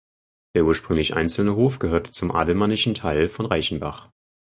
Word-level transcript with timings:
Der 0.55 0.65
ursprünglich 0.65 1.15
einzelne 1.15 1.55
Hof 1.55 1.77
gehörte 1.77 2.09
zum 2.09 2.31
Adelmannischen 2.31 2.95
Teil 2.95 3.27
von 3.27 3.45
Reichenbach. 3.45 4.09